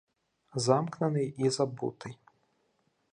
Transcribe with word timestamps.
Замкнений 0.55 1.33
і 1.37 1.49
забутий. 1.49 2.17